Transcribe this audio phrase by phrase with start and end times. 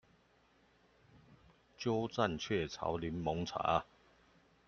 [1.77, 3.85] 鳩佔鵲巢檸檬茶